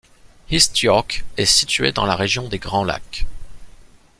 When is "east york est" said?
0.49-1.45